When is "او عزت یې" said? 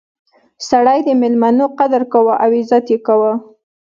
2.43-2.97